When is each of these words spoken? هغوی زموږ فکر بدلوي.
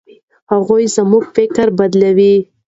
هغوی 0.51 0.83
زموږ 0.95 1.23
فکر 1.35 1.67
بدلوي. 1.77 2.35